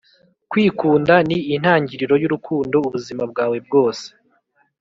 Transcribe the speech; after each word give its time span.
kwikunda 0.51 1.13
ni 1.27 1.37
intangiriro 1.53 2.13
yurukundo 2.21 2.77
ubuzima 2.87 3.23
bwawe 3.31 3.57
bwose. 3.65 4.05